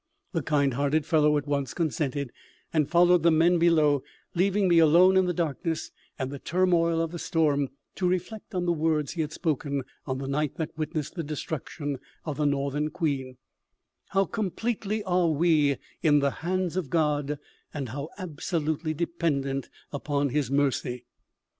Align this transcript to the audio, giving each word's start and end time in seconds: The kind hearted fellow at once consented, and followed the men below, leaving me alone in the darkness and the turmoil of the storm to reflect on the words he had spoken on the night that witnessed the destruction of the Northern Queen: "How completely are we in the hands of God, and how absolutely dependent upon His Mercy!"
The 0.31 0.41
kind 0.41 0.73
hearted 0.73 1.05
fellow 1.05 1.37
at 1.37 1.45
once 1.45 1.75
consented, 1.75 2.31
and 2.73 2.89
followed 2.89 3.21
the 3.21 3.29
men 3.29 3.59
below, 3.59 4.01
leaving 4.33 4.67
me 4.67 4.79
alone 4.79 5.15
in 5.15 5.25
the 5.27 5.31
darkness 5.33 5.91
and 6.17 6.31
the 6.31 6.39
turmoil 6.39 6.99
of 6.99 7.11
the 7.11 7.19
storm 7.19 7.69
to 7.97 8.07
reflect 8.07 8.55
on 8.55 8.65
the 8.65 8.71
words 8.73 9.11
he 9.11 9.21
had 9.21 9.31
spoken 9.31 9.83
on 10.07 10.17
the 10.17 10.27
night 10.27 10.55
that 10.55 10.75
witnessed 10.75 11.13
the 11.13 11.21
destruction 11.23 11.99
of 12.25 12.37
the 12.37 12.47
Northern 12.47 12.89
Queen: 12.89 13.37
"How 14.07 14.25
completely 14.25 15.03
are 15.03 15.29
we 15.29 15.77
in 16.01 16.17
the 16.17 16.31
hands 16.31 16.75
of 16.75 16.89
God, 16.89 17.37
and 17.71 17.89
how 17.89 18.09
absolutely 18.17 18.95
dependent 18.95 19.69
upon 19.91 20.29
His 20.29 20.49
Mercy!" 20.49 21.05